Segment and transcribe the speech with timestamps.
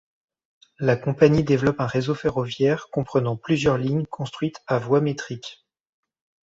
[0.79, 5.63] La compagnie développe un réseau ferroviaire comprenant plusieurs lignes construites à voie métrique.